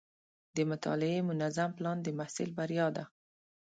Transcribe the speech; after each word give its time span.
د 0.55 0.57
مطالعې 0.71 1.19
منظم 1.29 1.69
پلان 1.77 1.97
د 2.01 2.07
محصل 2.19 2.49
بریا 2.57 2.87
ده. 2.95 3.03